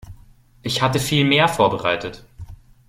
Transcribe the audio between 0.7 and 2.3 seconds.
hatte viel mehr vorbereitet.